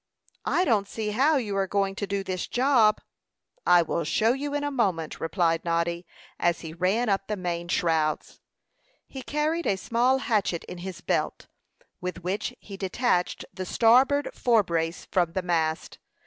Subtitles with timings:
[0.47, 3.01] "I don't see how you are going to do this job."
[3.67, 6.07] "I will show you in a moment," replied Noddy,
[6.39, 8.39] as he ran up the main shrouds.
[9.07, 11.45] He carried a small hatchet in his belt,
[12.01, 15.99] with which he detached the starboard fore brace from the mast.